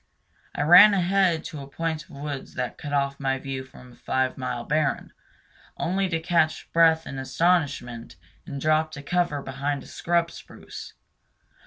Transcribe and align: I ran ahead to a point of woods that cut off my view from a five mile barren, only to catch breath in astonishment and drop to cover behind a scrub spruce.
I 0.55 0.63
ran 0.63 0.95
ahead 0.95 1.43
to 1.43 1.61
a 1.61 1.67
point 1.69 2.05
of 2.05 2.09
woods 2.09 2.55
that 2.55 2.79
cut 2.79 2.91
off 2.91 3.19
my 3.19 3.37
view 3.37 3.63
from 3.63 3.91
a 3.91 3.95
five 3.95 4.35
mile 4.35 4.63
barren, 4.63 5.13
only 5.77 6.09
to 6.09 6.19
catch 6.19 6.71
breath 6.73 7.05
in 7.05 7.19
astonishment 7.19 8.15
and 8.47 8.59
drop 8.59 8.89
to 8.93 9.03
cover 9.03 9.43
behind 9.43 9.83
a 9.83 9.85
scrub 9.85 10.31
spruce. 10.31 10.95